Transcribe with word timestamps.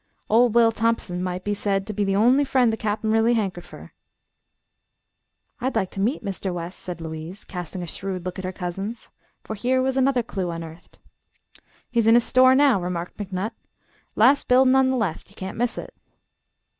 Ol' 0.31 0.49
Will 0.49 0.71
Thompson 0.71 1.21
might 1.21 1.43
be 1.43 1.53
said 1.53 1.85
to 1.85 1.93
be 1.93 2.03
the 2.03 2.15
on'y 2.15 2.43
friend 2.43 2.73
the 2.73 2.75
Cap'n 2.75 3.11
really 3.11 3.35
hankered 3.35 3.65
fer." 3.65 3.91
"I'd 5.59 5.75
like 5.75 5.91
to 5.91 5.99
meet 5.99 6.25
Mr. 6.25 6.51
West," 6.51 6.79
said 6.79 6.99
Louise, 7.01 7.43
casting 7.43 7.83
a 7.83 7.85
shrewd 7.85 8.25
look 8.25 8.39
at 8.39 8.43
her 8.43 8.51
cousins. 8.51 9.11
For 9.43 9.53
here 9.53 9.79
was 9.79 9.97
another 9.97 10.23
clue 10.23 10.49
unearthed. 10.49 10.97
"He's 11.91 12.07
in 12.07 12.15
his 12.15 12.23
store 12.23 12.55
now." 12.55 12.81
remarked 12.81 13.17
McNutt, 13.17 13.51
"Last 14.15 14.47
buildin' 14.47 14.73
on 14.73 14.89
the 14.89 14.97
left. 14.97 15.29
Ye 15.29 15.35
can't 15.35 15.55
miss 15.55 15.77
it." 15.77 15.93